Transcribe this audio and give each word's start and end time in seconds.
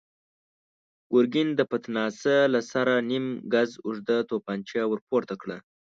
ګرګين 1.13 1.49
د 1.55 1.61
پتناسه 1.71 2.35
له 2.53 2.61
سره 2.71 2.93
نيم 3.09 3.25
ګز 3.53 3.69
اوږده 3.85 4.17
توپانچه 4.29 4.81
ور 4.87 4.99
پورته 5.09 5.35
کړه. 5.41 5.57